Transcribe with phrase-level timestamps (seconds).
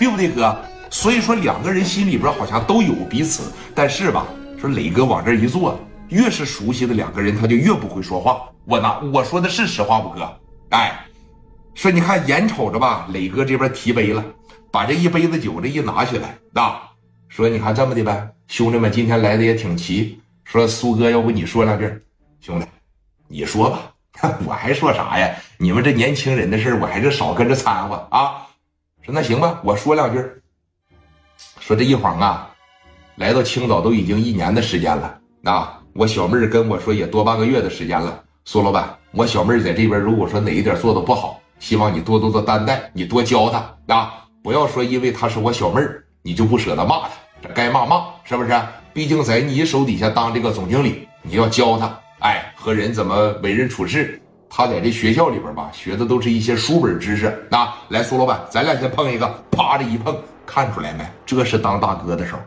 [0.00, 0.56] 对不对，哥？
[0.88, 4.26] 所以说两个人心里边好像都有彼此，但是吧，
[4.58, 8.48] 说磊哥往这一坐，越是熟悉的两个人，他就越不会说话。
[8.64, 10.40] 我拿我说的是实话不，哥？
[10.70, 11.04] 哎，
[11.74, 14.24] 说你看眼瞅着吧，磊哥这边提杯了，
[14.72, 16.80] 把这一杯子酒这一拿起来，啊，
[17.28, 20.18] 说你看这么的呗，兄弟们今天来的也挺齐。
[20.44, 21.86] 说苏哥，要不你说两句，
[22.40, 22.64] 兄弟，
[23.28, 23.92] 你说吧，
[24.46, 25.30] 我还说啥呀？
[25.58, 28.46] 你们这年轻人的事我还是少跟着掺和啊。
[29.02, 30.22] 说那行吧，我说两句。
[31.58, 32.50] 说这一晃啊，
[33.16, 35.80] 来到青岛都已经一年的时间了啊！
[35.94, 38.22] 我小妹儿跟我说也多半个月的时间了。
[38.44, 44.26] 苏老板，我小妹儿在这边，如果说哪一点做的不好，希望你多多的担待，你多教她啊！
[44.42, 47.10] 不要说因为她是我小妹儿，你就不舍得骂她。
[47.42, 48.60] 这该骂骂，是不是？
[48.92, 54.20] 毕竟在你手底下当这个总经理，你要教她，哎，和人怎么为人处事。
[54.50, 57.76] 他在这学校里边吧，学的都是一些书本知识啊。
[57.88, 60.14] 来，苏老板，咱俩先碰一个，啪的一碰。
[60.44, 61.08] 看出来没？
[61.24, 62.40] 这是当大哥的时候，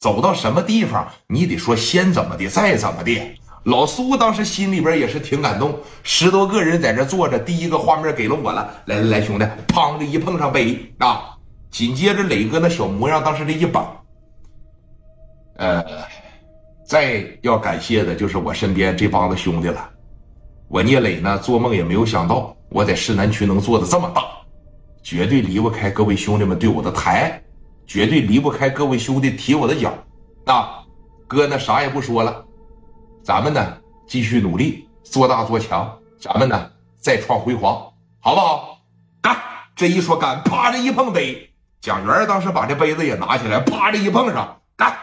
[0.00, 3.16] 走到什么地方，你得说先怎么的，再怎么的。
[3.62, 8.68] 老苏当时心里边也是挺感动，十多个人在这坐着，第一个画面给了我了。
[8.86, 11.36] 来来来，兄弟，砰的一碰上杯啊！
[11.70, 13.96] 紧接着磊哥那小模样，当时这一绑，
[15.58, 15.84] 呃，
[16.84, 19.88] 再要感谢的就是我身边这帮子兄弟了。
[20.72, 24.24] 我聂磊呢，做梦也没有想到，我在市南区能做的这么大。
[25.02, 27.38] 绝对离不开各位兄弟们对我的抬，
[27.86, 29.92] 绝对离不开各位兄弟提我的脚。
[30.46, 30.82] 啊，
[31.28, 32.42] 哥呢啥也不说了，
[33.22, 38.78] 咱们呢继续努力做大做强，咱们呢再创辉煌，好不好？
[39.20, 39.36] 干！
[39.76, 41.50] 这一说干，啪的一碰杯，
[41.82, 44.96] 蒋元当时把这杯子也拿起来，啪的一碰上，干！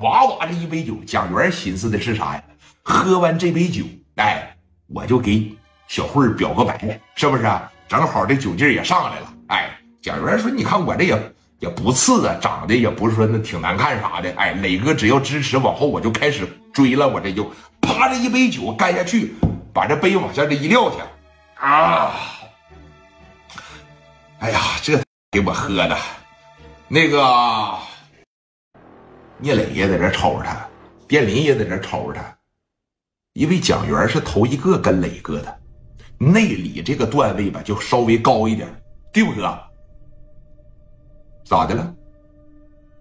[0.00, 2.44] 哇哇这一杯酒，蒋元寻思的是啥呀？
[2.82, 3.84] 喝完这杯酒，
[4.16, 4.49] 哎，
[4.92, 5.56] 我就给
[5.88, 7.48] 小慧表个白，是不是？
[7.88, 19.34] 正好这酒劲也上来了，哎，蒋元说：“你看我这也也不次啊，长得也不是说那挺难看啥的，哎，磊哥只要支持，往后我就开始追了，我这就啪着一杯酒干下去，
[19.74, 22.14] 把这杯往下这一撂下，啊，
[24.38, 25.02] 哎呀，这
[25.32, 25.96] 给我喝的，
[26.86, 27.76] 那个
[29.38, 30.64] 聂磊也在这瞅着他，
[31.08, 32.36] 卞林也在这瞅着他，
[33.34, 35.56] 因为蒋元是头一个跟磊哥的。”
[36.22, 38.68] 内里这个段位吧，就稍微高一点，
[39.10, 39.58] 对不哥？
[41.44, 41.94] 咋的了？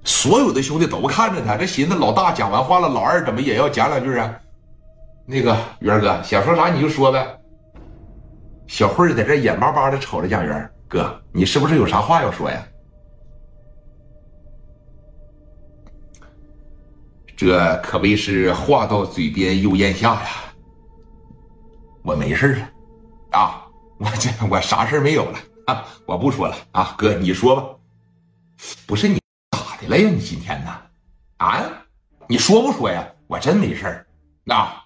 [0.05, 4.33] 所有的兄弟都看着他，这寻思老大讲完话了，老二怎么也要讲两句啊？
[5.25, 7.27] 那个元哥想说啥你就说呗。
[8.67, 12.65] 小慧在这眼巴巴的瞅着蒋元哥，你是不是有啥话要说呀？
[17.39, 20.29] 这可谓是话到嘴边又咽下呀。
[22.03, 22.69] 我没事了。
[23.31, 23.65] 啊，
[23.97, 25.85] 我这我啥事没有了啊！
[26.05, 27.63] 我不说了啊，哥你说吧。
[28.85, 29.17] 不是你
[29.51, 30.09] 咋的了呀？
[30.09, 30.81] 你今天呢？
[31.37, 31.63] 啊？
[32.27, 33.07] 你说不说呀？
[33.27, 34.05] 我真没事儿。
[34.53, 34.83] 啊？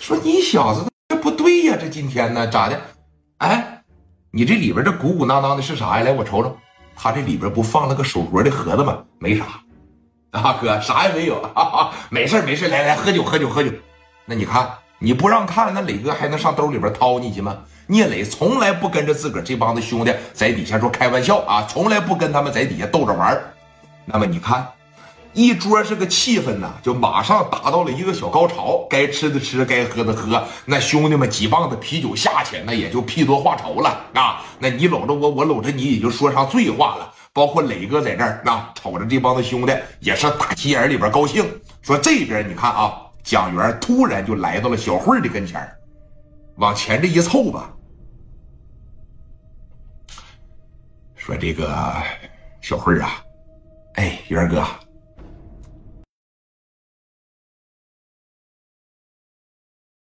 [0.00, 1.76] 说你小子这不对呀？
[1.76, 2.46] 这今天呢？
[2.46, 2.80] 咋的？
[3.38, 3.82] 哎，
[4.30, 6.04] 你这里边这鼓鼓囊囊的是啥呀？
[6.04, 6.56] 来，我瞅瞅。
[6.94, 9.04] 他这里边不放了个手镯的盒子吗？
[9.18, 9.60] 没啥。
[10.32, 11.40] 啊，哥啥也没有。
[12.10, 13.70] 没事没事来来喝酒喝酒喝酒。
[14.26, 14.68] 那你看。
[15.04, 17.58] 你不让看，那磊哥还能上兜里边掏你去吗？
[17.88, 23.36] 聂磊从来不跟着自个儿这帮子兄弟在底下说开玩笑啊，从来不跟他们在底下逗着玩
[24.04, 24.64] 那么你看，
[25.32, 28.86] 一桌这个气氛呢，就马上达到了一个小高潮。
[28.88, 30.40] 该吃的吃，该喝的喝。
[30.66, 34.40] 那兄弟们几棒子啤酒下去，那也就屁多话稠了啊。
[34.60, 37.11] 那你搂着我，我搂着你，也就说上醉话了。
[37.32, 41.44] 包括磊哥在这儿啊，瞅着这帮子兄弟也是打心眼里边高兴。
[41.80, 42.98] 说这边你看啊。
[43.24, 45.64] 蒋元突然就来到了小慧的跟前
[46.56, 47.72] 往前这一凑吧，
[51.14, 52.02] 说：“这个
[52.60, 53.22] 小慧啊，
[53.94, 54.66] 哎，元哥，